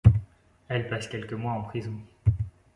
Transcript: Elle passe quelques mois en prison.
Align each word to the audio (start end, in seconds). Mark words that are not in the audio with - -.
Elle 0.67 0.87
passe 0.89 1.07
quelques 1.07 1.33
mois 1.33 1.51
en 1.53 1.61
prison. 1.61 1.93